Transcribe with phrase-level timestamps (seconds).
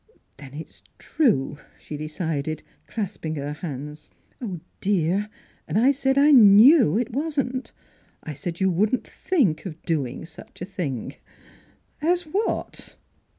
[0.39, 4.09] "Then it's true," she decided, clasping her hands."
[4.41, 5.29] Oh, dear!
[5.67, 7.71] and I said I knew it wasn't.
[8.23, 11.17] I said you wouldn't think of doing such a thing."
[12.01, 12.95] "As what?"